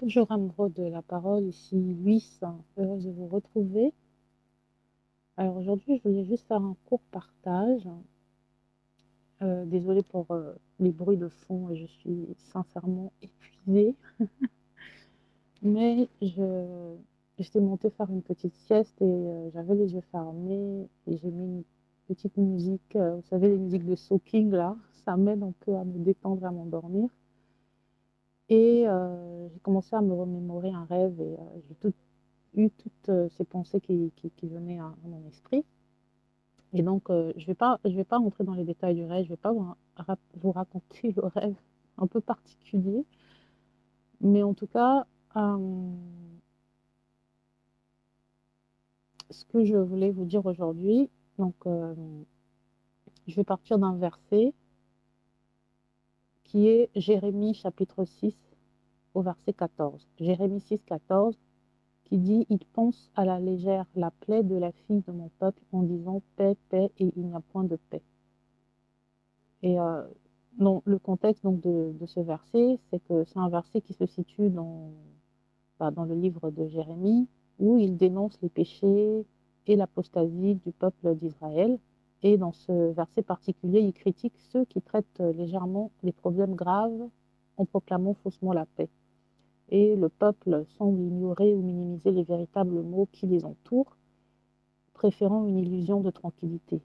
Bonjour 0.00 0.30
amoureux 0.32 0.70
de 0.70 0.82
la 0.82 1.02
parole, 1.02 1.44
ici 1.44 1.76
Luis, 1.76 2.40
heureuse 2.76 3.04
de 3.06 3.12
vous 3.12 3.28
retrouver. 3.28 3.92
Alors 5.36 5.56
aujourd'hui, 5.56 5.98
je 5.98 6.08
voulais 6.08 6.24
juste 6.24 6.48
faire 6.48 6.60
un 6.60 6.76
court 6.86 7.00
partage. 7.12 7.88
Euh, 9.42 9.64
désolée 9.66 10.02
pour 10.02 10.32
euh, 10.32 10.54
les 10.80 10.90
bruits 10.90 11.16
de 11.16 11.28
fond, 11.28 11.72
je 11.74 11.86
suis 11.86 12.26
sincèrement 12.38 13.12
épuisée. 13.22 13.94
Mais 15.62 16.08
je 16.20 16.96
j'étais 17.38 17.60
montée 17.60 17.90
faire 17.90 18.10
une 18.10 18.22
petite 18.22 18.56
sieste 18.56 19.00
et 19.00 19.04
euh, 19.04 19.50
j'avais 19.52 19.76
les 19.76 19.94
yeux 19.94 20.02
fermés 20.10 20.88
et 21.06 21.16
j'ai 21.16 21.30
mis 21.30 21.44
une 21.44 21.64
petite 22.08 22.36
musique, 22.36 22.96
vous 22.96 23.22
savez 23.30 23.48
les 23.48 23.58
musiques 23.58 23.86
de 23.86 23.94
soaking 23.94 24.50
là, 24.50 24.76
ça 25.04 25.16
m'aide 25.16 25.44
un 25.44 25.52
peu 25.60 25.76
à 25.76 25.84
me 25.84 25.98
détendre, 26.00 26.44
à 26.44 26.50
m'endormir. 26.50 27.08
Et 28.54 28.86
euh, 28.86 29.48
j'ai 29.48 29.58
commencé 29.58 29.96
à 29.96 30.00
me 30.00 30.12
remémorer 30.12 30.70
un 30.70 30.84
rêve 30.84 31.20
et 31.20 31.34
euh, 31.34 31.60
j'ai 31.66 31.74
eu 32.62 32.70
toutes 32.70 33.08
euh, 33.08 33.28
ces 33.30 33.44
pensées 33.44 33.80
qui, 33.80 34.12
venaient 34.44 34.78
à, 34.78 34.94
mon 35.02 35.26
esprit. 35.26 35.64
Et 36.72 36.84
donc, 36.84 37.06
je 37.08 37.32
je 37.36 37.46
vais 37.96 38.04
pas 38.04 38.18
rentrer 38.18 38.44
dans 38.44 38.54
les 38.54 38.62
détails 38.62 38.94
du 38.94 39.04
rêve, 39.04 39.24
je 39.24 39.30
vais 39.30 39.36
pas 39.36 39.52
vous, 39.52 39.66
vous 40.36 40.52
raconter 40.52 41.10
le 41.16 41.24
rêve 41.26 41.56
un 41.98 42.06
peu 42.06 42.20
particulier, 42.20 43.04
mais 44.20 44.44
en 44.44 44.54
tout 44.54 44.68
cas, 44.68 45.04
ce 49.30 49.44
que 49.46 49.64
je 49.64 49.76
voulais 49.76 50.12
vous 50.12 50.26
dire 50.26 50.46
aujourd'hui, 50.46 51.10
donc, 51.38 51.56
je 53.26 53.34
vais 53.34 53.44
partir 53.44 53.78
d'un 53.78 53.96
verset 53.96 54.52
qui 56.44 56.68
est 56.68 56.90
Jérémie 56.94 57.54
chapitre 57.54 58.04
6 58.04 58.36
au 59.14 59.22
verset 59.22 59.52
14. 59.52 60.06
Jérémie 60.20 60.60
6, 60.60 60.80
14, 60.86 61.38
qui 62.04 62.18
dit, 62.18 62.46
Il 62.50 62.64
pense 62.72 63.10
à 63.16 63.24
la 63.24 63.40
légère 63.40 63.86
la 63.96 64.10
plaie 64.10 64.42
de 64.42 64.56
la 64.56 64.72
fille 64.72 65.02
de 65.06 65.12
mon 65.12 65.30
peuple 65.38 65.62
en 65.72 65.82
disant 65.82 66.22
paix, 66.36 66.56
paix, 66.68 66.90
et 66.98 67.12
il 67.16 67.26
n'y 67.26 67.34
a 67.34 67.40
point 67.40 67.64
de 67.64 67.76
paix. 67.90 68.02
Et 69.62 69.80
euh, 69.80 70.02
le 70.58 70.98
contexte 70.98 71.42
donc 71.42 71.60
de, 71.60 71.92
de 71.98 72.06
ce 72.06 72.20
verset, 72.20 72.78
c'est 72.90 73.02
que 73.08 73.24
c'est 73.24 73.38
un 73.38 73.48
verset 73.48 73.80
qui 73.80 73.94
se 73.94 74.06
situe 74.06 74.50
dans, 74.50 74.90
bah, 75.78 75.90
dans 75.90 76.04
le 76.04 76.14
livre 76.14 76.50
de 76.50 76.66
Jérémie, 76.68 77.28
où 77.58 77.78
il 77.78 77.96
dénonce 77.96 78.38
les 78.42 78.48
péchés 78.48 79.24
et 79.66 79.76
l'apostasie 79.76 80.56
du 80.56 80.72
peuple 80.72 81.14
d'Israël. 81.16 81.78
Et 82.24 82.38
dans 82.38 82.52
ce 82.52 82.72
verset 82.92 83.20
particulier, 83.20 83.80
il 83.80 83.92
critique 83.92 84.32
ceux 84.50 84.64
qui 84.64 84.80
traitent 84.80 85.20
légèrement 85.20 85.90
les 86.02 86.12
problèmes 86.12 86.54
graves 86.54 87.08
en 87.58 87.66
proclamant 87.66 88.14
faussement 88.14 88.54
la 88.54 88.64
paix. 88.64 88.88
Et 89.68 89.94
le 89.94 90.08
peuple 90.08 90.64
semble 90.78 91.02
ignorer 91.02 91.54
ou 91.54 91.60
minimiser 91.60 92.12
les 92.12 92.22
véritables 92.22 92.80
mots 92.80 93.08
qui 93.12 93.26
les 93.26 93.44
entourent, 93.44 93.98
préférant 94.94 95.46
une 95.46 95.58
illusion 95.58 96.00
de 96.00 96.10
tranquillité. 96.10 96.80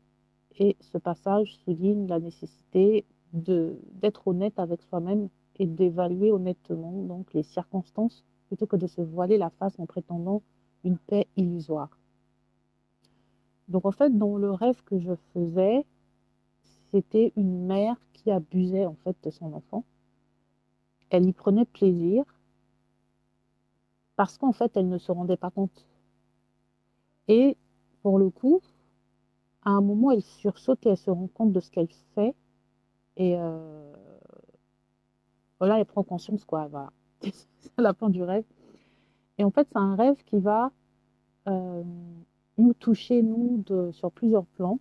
Et 0.57 0.75
ce 0.81 0.97
passage 0.97 1.55
souligne 1.63 2.05
la 2.07 2.19
nécessité 2.19 3.05
d'être 3.31 4.27
honnête 4.27 4.59
avec 4.59 4.81
soi-même 4.81 5.29
et 5.57 5.67
d'évaluer 5.67 6.33
honnêtement 6.33 7.03
donc 7.03 7.33
les 7.33 7.43
circonstances 7.43 8.25
plutôt 8.47 8.65
que 8.65 8.75
de 8.75 8.87
se 8.87 9.01
voiler 9.01 9.37
la 9.37 9.51
face 9.51 9.79
en 9.79 9.85
prétendant 9.85 10.41
une 10.83 10.97
paix 10.97 11.27
illusoire. 11.37 11.98
Donc 13.69 13.85
en 13.85 13.91
fait, 13.91 14.17
dans 14.17 14.37
le 14.37 14.51
rêve 14.51 14.83
que 14.83 14.99
je 14.99 15.13
faisais, 15.33 15.85
c'était 16.91 17.31
une 17.35 17.65
mère 17.67 17.95
qui 18.13 18.31
abusait 18.31 18.85
en 18.85 18.95
fait 18.95 19.15
de 19.23 19.29
son 19.29 19.53
enfant. 19.53 19.85
Elle 21.09 21.27
y 21.27 21.33
prenait 21.33 21.65
plaisir 21.65 22.23
parce 24.15 24.37
qu'en 24.37 24.51
fait, 24.51 24.75
elle 24.75 24.89
ne 24.89 24.97
se 24.97 25.11
rendait 25.11 25.37
pas 25.37 25.51
compte. 25.51 25.85
Et 27.27 27.55
pour 28.01 28.19
le 28.19 28.29
coup, 28.29 28.59
à 29.63 29.71
un 29.71 29.81
moment, 29.81 30.11
elle 30.11 30.23
sursaute 30.23 30.85
et 30.85 30.89
elle 30.89 30.97
se 30.97 31.11
rend 31.11 31.27
compte 31.27 31.53
de 31.53 31.59
ce 31.59 31.69
qu'elle 31.71 31.89
fait. 32.15 32.35
Et 33.17 33.35
euh, 33.37 33.93
voilà, 35.59 35.79
elle 35.79 35.85
prend 35.85 36.03
conscience, 36.03 36.43
quoi. 36.43 36.67
Voilà. 36.67 36.91
C'est 37.21 37.77
la 37.77 37.93
fin 37.93 38.09
du 38.09 38.23
rêve. 38.23 38.45
Et 39.37 39.43
en 39.43 39.51
fait, 39.51 39.67
c'est 39.71 39.77
un 39.77 39.95
rêve 39.95 40.21
qui 40.25 40.37
va 40.37 40.71
euh, 41.47 41.78
toucher, 42.79 43.21
nous, 43.21 43.63
de, 43.65 43.91
sur 43.91 44.11
plusieurs 44.11 44.45
plans, 44.45 44.79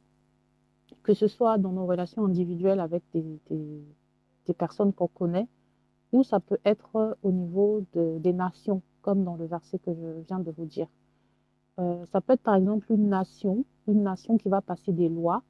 que 1.03 1.14
ce 1.14 1.26
soit 1.26 1.59
dans 1.59 1.72
nos 1.72 1.86
relations 1.86 2.25
individuelles 2.25 2.81
avec 2.81 3.03
des, 3.12 3.25
des, 3.50 4.54
personnes 4.54 4.94
qu'on 4.94 5.09
connaît, 5.09 5.47
ou 6.12 6.22
ça 6.22 6.41
peut 6.41 6.59
être 6.64 7.19
au 7.22 7.32
niveau 7.32 7.84
de, 7.92 8.19
des 8.19 8.32
nations, 8.32 8.82
comme 9.03 9.25
dans 9.25 9.36
le 9.36 9.44
verset 9.44 9.78
que 9.78 9.92
je 9.92 10.22
viens 10.26 10.38
de 10.38 10.50
vous 10.50 10.64
dire. 10.64 10.88
Euh, 11.78 12.06
ça 12.06 12.20
peut 12.20 12.32
être 12.32 12.42
par 12.42 12.54
exemple 12.54 12.91
une 12.91 13.09
nation, 13.09 13.64
une 13.86 14.03
nation 14.03 14.38
qui 14.38 14.48
va 14.48 14.62
passer 14.62 14.92
des 14.92 15.09
lois 15.09 15.42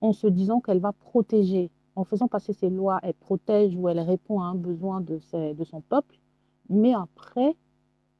en 0.00 0.12
se 0.12 0.26
disant 0.26 0.60
qu'elle 0.60 0.80
va 0.80 0.92
protéger. 0.92 1.70
En 1.94 2.04
faisant 2.04 2.28
passer 2.28 2.52
ces 2.52 2.68
lois, 2.68 2.98
elle 3.02 3.14
protège 3.14 3.74
ou 3.76 3.88
elle 3.88 4.00
répond 4.00 4.40
à 4.40 4.46
un 4.46 4.54
besoin 4.54 5.00
de, 5.00 5.18
de 5.52 5.64
son 5.64 5.80
peuple, 5.80 6.18
mais 6.68 6.92
après, 6.92 7.56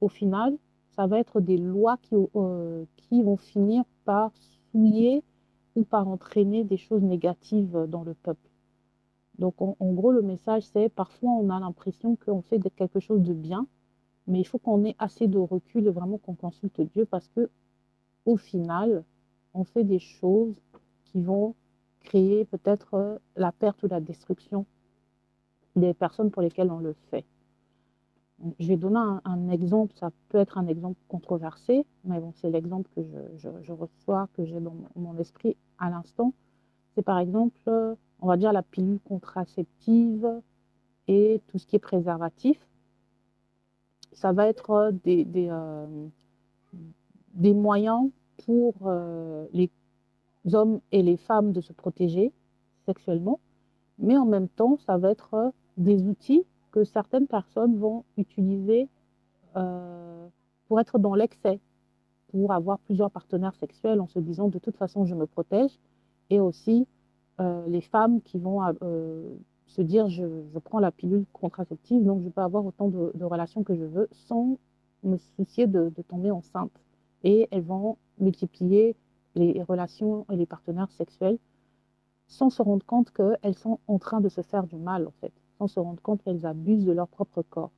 au 0.01 0.09
final, 0.09 0.57
ça 0.97 1.07
va 1.07 1.19
être 1.19 1.41
des 1.41 1.59
lois 1.59 1.99
qui, 2.03 2.17
euh, 2.37 2.85
qui 2.97 3.23
vont 3.23 3.37
finir 3.37 3.85
par 4.05 4.33
souiller 4.71 5.23
ou 5.77 5.85
par 5.85 6.09
entraîner 6.09 6.65
des 6.65 6.79
choses 6.79 7.03
négatives 7.03 7.87
dans 7.89 8.03
le 8.03 8.15
peuple. 8.15 8.49
Donc, 9.39 9.61
en, 9.61 9.77
gros, 9.93 10.13
le 10.13 10.23
message, 10.23 10.63
c'est 10.63 10.89
parfois 10.89 11.31
on 11.31 11.51
a 11.51 11.61
l'impression 11.61 12.17
qu'on 12.17 12.41
fait 12.41 12.59
quelque 12.75 13.01
chose 13.01 13.23
de 13.23 13.35
bien, 13.35 13.67
mais 14.27 14.41
il 14.41 14.45
faut 14.45 14.59
qu'on 14.59 14.85
ait 14.85 14.97
assez 14.99 15.29
de 15.29 15.39
recul 15.39 15.87
et 15.87 15.91
vraiment 15.91 16.17
qu'on 16.19 16.35
consulte 16.35 16.81
Dieu 16.81 17.05
parce 17.05 17.29
que, 17.29 17.51
au 18.25 18.39
final, 18.39 19.05
on 19.53 19.65
fait 19.65 19.85
des 19.85 19.99
choses 19.99 20.55
qui 21.05 21.21
vont 21.21 21.55
créer 22.01 22.47
peut-être 22.47 23.21
la 23.37 23.53
perte 23.53 23.83
ou 23.83 23.89
la 23.89 24.01
destruction 24.01 24.65
des 25.77 25.93
personnes 25.93 26.31
pour 26.31 26.41
lesquelles 26.41 26.71
on 26.71 26.79
le 26.79 26.95
fait. 27.11 27.27
Je 28.59 28.69
vais 28.69 28.77
donner 28.77 29.01
un, 29.25 29.49
exemple, 29.49 29.95
ça 29.97 30.11
peut 30.29 30.39
être 30.39 30.59
un 30.59 30.67
exemple 30.67 30.99
controversé, 31.09 31.87
mais 32.05 32.21
bon, 32.21 32.33
c'est 32.35 32.51
l'exemple 32.51 32.89
que 32.95 33.01
je, 33.37 33.73
reçois, 33.73 34.29
que 34.35 34.45
j'ai 34.45 34.61
dans 34.61 34.77
mon, 34.95 35.17
esprit 35.19 35.57
à 35.79 35.89
l'instant. 35.89 36.35
C'est 36.95 37.03
par 37.03 37.19
exemple, 37.19 37.59
on 38.21 38.27
va 38.27 38.37
dire 38.37 38.53
la 38.53 38.63
pilule 38.63 39.01
contraceptive 39.01 40.29
et 41.09 41.41
tout 41.47 41.59
ce 41.59 41.67
qui 41.67 41.77
est 41.77 41.81
préservatif. 41.81 42.59
Ça 44.13 44.33
va 44.33 44.49
être 44.49 44.93
des, 45.05 45.25
des, 45.25 45.49
euh, 45.51 46.07
des 47.35 47.55
moyens 47.55 48.11
pour 48.45 48.75
euh, 48.83 49.47
les 49.53 49.71
hommes 50.53 50.81
et 50.93 51.03
les 51.03 51.17
femmes 51.17 51.53
de 51.53 51.61
se 51.61 51.73
protéger 51.73 52.33
sexuellement, 52.85 53.41
mais 53.99 54.17
en 54.17 54.27
même 54.27 54.49
temps, 54.49 54.79
ça 54.87 54.99
va 54.99 55.11
être 55.11 55.53
des 55.77 56.03
outils 56.03 56.45
que 56.77 56.85
certaines 56.85 57.27
personnes 57.27 57.79
vont 57.79 58.05
utiliser 58.19 58.87
euh, 59.57 60.27
pour 60.69 60.79
être 60.79 60.99
dans 60.99 61.15
l'excès, 61.15 61.59
pour 62.29 62.53
avoir 62.53 62.79
plusieurs 62.81 63.11
partenaires 63.11 63.55
sexuels 63.55 63.99
en 63.99 64.07
se 64.07 64.19
disant 64.19 64.49
de 64.49 64.59
toute 64.59 64.77
façon 64.77 65.07
je 65.07 65.15
me 65.15 65.27
protège, 65.27 65.71
et 66.29 66.39
aussi 66.39 66.87
euh, 67.41 67.67
les 67.67 67.81
femmes 67.81 68.21
qui 68.21 68.39
vont 68.39 68.61
euh, 68.83 69.37
se 69.65 69.81
dire 69.81 70.11
je, 70.11 70.27
prends 70.65 70.79
la 70.79 70.91
pilule 70.91 71.25
contraceptive, 71.33 72.05
donc 72.05 72.23
je 72.23 72.29
peux 72.29 72.43
avoir 72.43 72.67
autant 72.67 72.89
de, 72.89 73.11
de 73.15 73.25
relations 73.25 73.63
que 73.63 73.75
je 73.75 73.85
veux 73.85 74.09
sans 74.13 74.59
me 75.03 75.17
soucier 75.17 75.67
de, 75.67 75.91
de, 75.97 76.03
tomber 76.03 76.31
enceinte. 76.31 76.79
Et 77.25 77.49
elles 77.53 77.63
vont 77.63 77.97
multiplier 78.19 78.97
les 79.35 79.63
relations 79.63 80.27
et 80.31 80.37
les 80.37 80.47
partenaires 80.47 80.91
sexuels 80.91 81.39
sans 82.27 82.51
se 82.51 82.61
rendre 82.61 82.85
compte 82.85 83.13
qu'elles 83.13 83.57
sont 83.57 83.79
en 83.87 83.99
train 83.99 84.21
de 84.21 84.29
se 84.29 84.43
faire 84.43 84.67
du 84.67 84.77
mal, 84.77 85.07
en 85.07 85.13
fait, 85.23 85.33
sans 85.59 85.67
se 85.67 85.81
rendre 85.81 86.01
compte 86.03 86.23
qu'elles 86.23 86.47
abusent 86.47 86.85
de 86.85 86.93
leur 86.93 87.09
propre 87.09 87.43
corps. 87.43 87.73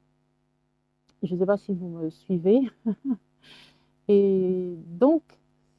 Je 1.22 1.34
ne 1.34 1.40
sais 1.40 1.46
pas 1.46 1.56
si 1.56 1.72
vous 1.72 1.88
me 1.88 2.10
suivez. 2.10 2.60
et 4.08 4.74
donc, 4.86 5.22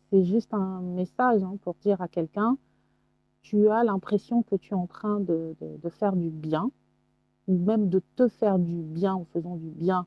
c'est 0.10 0.24
juste 0.24 0.54
un 0.54 0.82
message 0.82 1.44
hein, 1.44 1.56
pour 1.62 1.76
dire 1.76 2.02
à 2.02 2.08
quelqu'un, 2.08 2.58
tu 3.42 3.70
as 3.70 3.84
l'impression 3.84 4.44
que 4.44 4.56
tu 4.56 4.72
es 4.74 4.78
en 4.78 4.88
train 4.88 5.20
de, 5.20 5.56
faire 5.90 6.16
du 6.16 6.30
bien, 6.30 6.72
ou 7.48 7.58
même 7.58 7.90
de 7.90 8.02
te 8.16 8.28
faire 8.28 8.60
du 8.60 8.82
bien 8.82 9.14
en 9.14 9.26
faisant 9.26 9.56
du 9.56 9.70
bien 9.70 10.06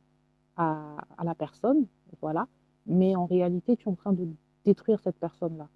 à, 0.57 0.97
à 1.17 1.25
la 1.25 1.35
personne, 1.35 1.87
voilà. 2.21 2.47
Mais 2.87 3.17
en 3.17 3.27
réalité, 3.27 3.77
tu 3.77 3.89
es 3.89 3.93
en 3.93 3.95
train 3.95 4.13
de 4.13 4.29
détruire 4.65 5.01
cette 5.01 5.17
personne-là. 5.17 5.69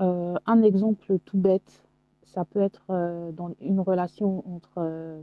Euh, 0.00 0.38
un 0.46 0.62
exemple 0.62 1.18
tout 1.24 1.36
bête, 1.36 1.84
ça 2.30 2.44
peut 2.44 2.60
être 2.60 2.84
euh, 2.90 3.32
dans 3.32 3.52
une 3.60 3.80
relation 3.80 4.44
entre 4.54 4.78
euh, 4.78 5.22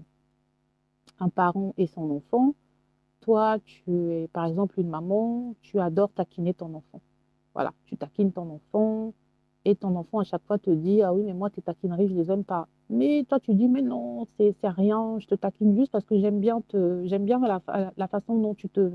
un 1.20 1.30
parent 1.30 1.74
et 1.78 1.88
son 1.88 2.10
enfant. 2.12 2.54
Toi, 3.22 3.60
tu 3.66 3.92
es 4.14 4.28
par 4.30 4.46
exemple 4.46 4.80
une 4.80 4.90
maman, 4.90 5.56
tu 5.62 5.80
adores 5.80 6.12
taquiner 6.14 6.54
ton 6.54 6.74
enfant. 6.76 7.02
Voilà, 7.54 7.74
tu 7.86 7.98
taquines 7.98 8.32
ton 8.32 8.50
enfant 8.52 9.14
et 9.66 9.76
ton 9.76 9.96
enfant 9.96 10.20
à 10.20 10.24
chaque 10.24 10.44
fois 10.46 10.58
te 10.60 10.70
dit 10.70 11.02
Ah 11.02 11.14
oui, 11.14 11.24
mais 11.24 11.34
moi, 11.34 11.50
tes 11.50 11.62
taquineries, 11.62 12.08
je 12.10 12.16
les 12.16 12.32
aime 12.32 12.44
pas. 12.44 12.68
Mais 12.90 13.26
toi, 13.28 13.40
tu 13.40 13.54
dis, 13.54 13.68
mais 13.68 13.82
non, 13.82 14.26
c'est 14.38 14.56
rien, 14.64 15.20
je 15.20 15.28
te 15.28 15.36
taquine 15.36 15.76
juste 15.76 15.92
parce 15.92 16.06
que 16.06 16.18
j'aime 16.18 16.40
bien 16.40 16.62
te, 16.62 17.18
bien 17.18 17.40
la, 17.40 17.62
la 17.98 18.08
façon 18.08 18.38
dont 18.40 18.56
tu 18.56 18.70
te, 18.70 18.90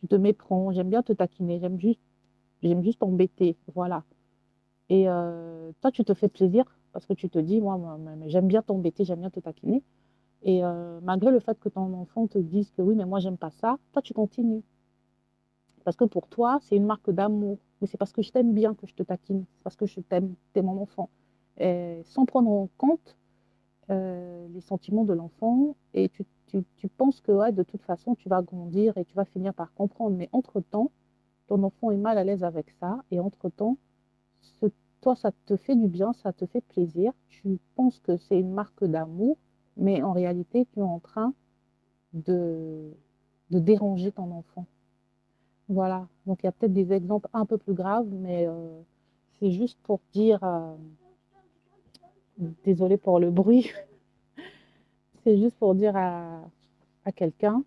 tu 0.00 0.08
te 0.08 0.14
méprends, 0.16 0.72
j'aime 0.72 0.90
bien 0.90 1.02
te 1.02 1.12
taquiner, 1.12 1.60
j'aime 1.60 1.78
juste, 1.78 2.00
juste 2.62 2.98
t'embêter, 3.00 3.56
voilà. 3.74 4.04
Et 4.90 5.08
euh, 5.08 5.72
toi, 5.80 5.90
tu 5.90 6.04
te 6.04 6.14
fais 6.14 6.28
plaisir 6.28 6.64
parce 6.92 7.06
que 7.06 7.12
tu 7.14 7.28
te 7.28 7.38
dis, 7.38 7.60
moi, 7.60 7.98
j'aime 8.26 8.48
bien 8.48 8.62
t'embêter, 8.62 9.04
j'aime 9.04 9.20
bien 9.20 9.30
te 9.30 9.40
taquiner. 9.40 9.82
Et 10.42 10.64
euh, 10.64 11.00
malgré 11.02 11.30
le 11.30 11.40
fait 11.40 11.58
que 11.60 11.68
ton 11.68 11.92
enfant 11.94 12.26
te 12.26 12.38
dise 12.38 12.70
que 12.72 12.82
oui, 12.82 12.94
mais 12.94 13.04
moi, 13.06 13.20
j'aime 13.20 13.36
pas 13.38 13.50
ça, 13.50 13.78
toi, 13.92 14.02
tu 14.02 14.14
continues. 14.14 14.62
Parce 15.84 15.96
que 15.96 16.04
pour 16.04 16.28
toi, 16.28 16.58
c'est 16.62 16.76
une 16.76 16.86
marque 16.86 17.10
d'amour. 17.10 17.58
Mais 17.80 17.86
c'est 17.86 17.96
parce 17.98 18.12
que 18.12 18.22
je 18.22 18.30
t'aime 18.30 18.52
bien 18.54 18.74
que 18.74 18.86
je 18.86 18.94
te 18.94 19.02
taquine. 19.02 19.44
C'est 19.56 19.62
parce 19.62 19.76
que 19.76 19.86
je 19.86 20.00
t'aime, 20.00 20.34
t'es 20.52 20.62
mon 20.62 20.80
enfant. 20.82 21.10
Sans 22.04 22.24
prendre 22.26 22.50
en 22.50 22.68
compte 22.78 23.16
euh, 23.90 24.46
les 24.50 24.60
sentiments 24.60 25.04
de 25.04 25.14
l'enfant. 25.14 25.76
Et 25.94 26.08
tu, 26.08 26.24
tu, 26.46 26.64
tu 26.76 26.88
penses 26.88 27.20
que 27.20 27.32
ouais, 27.32 27.52
de 27.52 27.62
toute 27.62 27.82
façon, 27.82 28.14
tu 28.14 28.28
vas 28.28 28.42
grandir 28.42 28.96
et 28.98 29.04
tu 29.04 29.14
vas 29.14 29.24
finir 29.24 29.54
par 29.54 29.72
comprendre. 29.74 30.16
Mais 30.16 30.28
entre-temps, 30.32 30.90
ton 31.48 31.62
enfant 31.62 31.90
est 31.90 31.96
mal 31.96 32.18
à 32.18 32.24
l'aise 32.24 32.44
avec 32.44 32.70
ça. 32.80 33.02
Et 33.10 33.20
entre-temps, 33.20 33.78
toi, 35.00 35.14
ça 35.14 35.30
te 35.46 35.56
fait 35.56 35.76
du 35.76 35.88
bien, 35.88 36.12
ça 36.12 36.32
te 36.32 36.46
fait 36.46 36.60
plaisir. 36.60 37.12
Tu 37.28 37.58
penses 37.76 38.00
que 38.00 38.16
c'est 38.16 38.38
une 38.38 38.52
marque 38.52 38.84
d'amour. 38.84 39.36
Mais 39.76 40.02
en 40.02 40.12
réalité, 40.12 40.66
tu 40.72 40.80
es 40.80 40.82
en 40.82 40.98
train 40.98 41.32
de, 42.12 42.90
déranger 43.50 44.12
ton 44.12 44.30
enfant. 44.32 44.66
Voilà, 45.68 46.08
donc 46.26 46.42
il 46.42 46.46
y 46.46 46.48
a 46.48 46.52
peut-être 46.52 46.72
des 46.72 46.92
exemples 46.92 47.28
un 47.34 47.44
peu 47.44 47.58
plus 47.58 47.74
graves, 47.74 48.08
mais 48.10 48.46
euh, 48.46 48.80
c'est 49.38 49.50
juste 49.50 49.78
pour 49.82 50.00
dire, 50.12 50.42
euh, 50.42 50.74
désolé 52.64 52.96
pour 52.96 53.20
le 53.20 53.30
bruit, 53.30 53.70
c'est 55.24 55.36
juste 55.36 55.56
pour 55.58 55.74
dire 55.74 55.94
à 55.94 56.40
quelqu'un, 57.14 57.62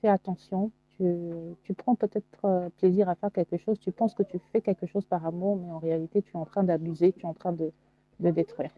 fais 0.00 0.08
attention, 0.08 0.72
tu, 0.98 1.74
prends 1.74 1.94
peut-être 1.94 2.44
euh, 2.44 2.68
plaisir 2.78 3.08
à 3.08 3.14
faire 3.14 3.30
quelque 3.32 3.56
chose, 3.56 3.78
tu 3.78 3.92
penses 3.92 4.14
que 4.14 4.22
tu 4.22 4.38
fais 4.52 4.60
quelque 4.60 4.86
chose 4.86 5.04
par 5.04 5.24
amour, 5.24 5.56
mais 5.56 5.70
en 5.70 5.78
réalité 5.78 6.22
tu 6.22 6.32
es 6.32 6.36
en 6.36 6.44
train 6.44 6.64
d'abuser, 6.64 7.12
tu 7.12 7.20
es 7.20 7.28
en 7.28 7.34
train 7.34 7.52
de, 7.52 7.72
de 8.20 8.30
détruire. 8.30 8.70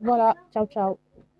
Voilà, 0.00 0.34
ciao 0.52 0.66
ciao. 0.66 0.98